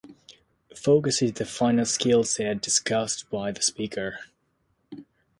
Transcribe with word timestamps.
Focus 0.75 1.21
is 1.21 1.33
the 1.33 1.45
final 1.45 1.85
skill 1.85 2.23
set 2.23 2.59
discussed 2.59 3.29
by 3.29 3.51
the 3.51 3.61
speaker. 3.61 4.17